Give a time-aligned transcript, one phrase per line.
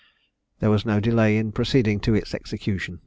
[0.61, 2.99] There was no delay in proceeding to its execution.